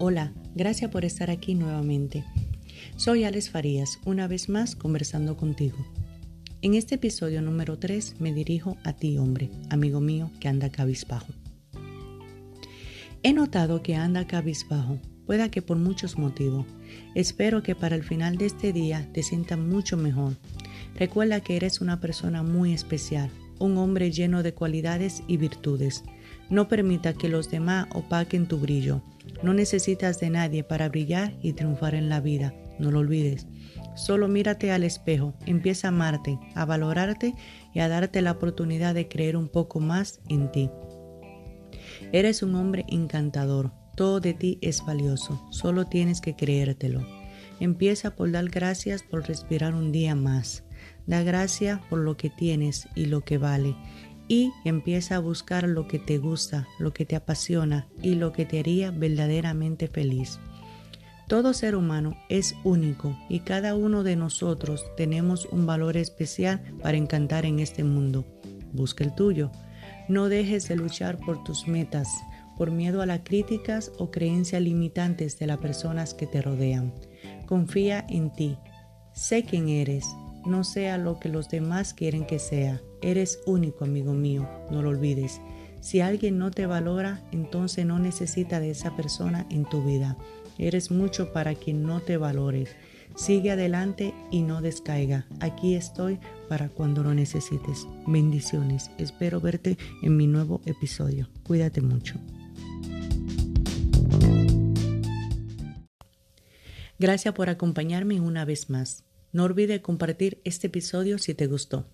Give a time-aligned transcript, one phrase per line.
[0.00, 2.22] Hola, gracias por estar aquí nuevamente.
[2.94, 5.78] Soy Alex Farías, una vez más conversando contigo.
[6.62, 11.32] En este episodio número 3 me dirijo a ti, hombre, amigo mío que anda cabizbajo.
[13.24, 16.64] He notado que anda cabizbajo, pueda que por muchos motivos.
[17.16, 20.36] Espero que para el final de este día te sientas mucho mejor.
[20.94, 26.04] Recuerda que eres una persona muy especial, un hombre lleno de cualidades y virtudes.
[26.50, 29.02] No permita que los demás opaquen tu brillo.
[29.42, 32.54] No necesitas de nadie para brillar y triunfar en la vida.
[32.78, 33.46] No lo olvides.
[33.94, 37.34] Solo mírate al espejo, empieza a amarte, a valorarte
[37.74, 40.70] y a darte la oportunidad de creer un poco más en ti.
[42.12, 43.72] Eres un hombre encantador.
[43.96, 45.44] Todo de ti es valioso.
[45.50, 47.04] Solo tienes que creértelo.
[47.60, 50.62] Empieza por dar gracias por respirar un día más.
[51.06, 53.74] Da gracias por lo que tienes y lo que vale
[54.28, 58.44] y empieza a buscar lo que te gusta, lo que te apasiona y lo que
[58.44, 60.38] te haría verdaderamente feliz.
[61.28, 66.96] Todo ser humano es único y cada uno de nosotros tenemos un valor especial para
[66.96, 68.24] encantar en este mundo.
[68.72, 69.50] Busca el tuyo.
[70.08, 72.08] No dejes de luchar por tus metas,
[72.56, 76.94] por miedo a las críticas o creencias limitantes de las personas que te rodean.
[77.46, 78.56] Confía en ti.
[79.12, 80.06] Sé quién eres.
[80.48, 82.80] No sea lo que los demás quieren que sea.
[83.02, 85.42] Eres único, amigo mío, no lo olvides.
[85.82, 90.16] Si alguien no te valora, entonces no necesita de esa persona en tu vida.
[90.56, 92.64] Eres mucho para quien no te valore.
[93.14, 95.26] Sigue adelante y no descaiga.
[95.40, 97.86] Aquí estoy para cuando lo necesites.
[98.06, 98.90] Bendiciones.
[98.96, 101.28] Espero verte en mi nuevo episodio.
[101.42, 102.14] Cuídate mucho.
[106.98, 109.04] Gracias por acompañarme una vez más.
[109.32, 111.86] No olvides compartir este episodio si te gustó.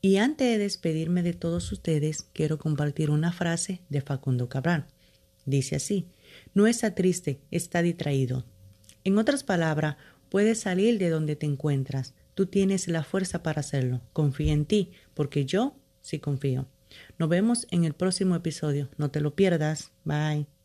[0.00, 4.86] Y antes de despedirme de todos ustedes, quiero compartir una frase de Facundo Cabral.
[5.44, 6.08] Dice así,
[6.54, 8.44] no está triste, está distraído.
[9.04, 9.96] En otras palabras,
[10.28, 12.14] puedes salir de donde te encuentras.
[12.34, 14.00] Tú tienes la fuerza para hacerlo.
[14.12, 16.68] Confía en ti, porque yo sí confío.
[17.18, 18.88] Nos vemos en el próximo episodio.
[18.96, 19.92] No te lo pierdas.
[20.04, 20.57] Bye.